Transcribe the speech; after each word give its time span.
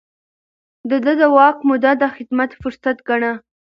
ده 1.05 1.13
د 1.19 1.21
واک 1.35 1.57
موده 1.67 1.91
د 2.01 2.03
خدمت 2.15 2.49
فرصت 2.61 2.97
ګاڼه. 3.07 3.31